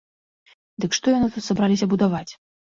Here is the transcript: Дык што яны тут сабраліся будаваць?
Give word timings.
Дык 0.85 0.97
што 0.99 1.15
яны 1.17 1.31
тут 1.37 1.43
сабраліся 1.51 1.93
будаваць? 1.95 2.29